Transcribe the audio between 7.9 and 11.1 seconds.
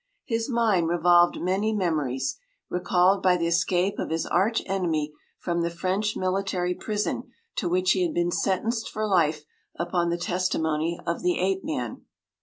he had been sentenced for life upon the testimony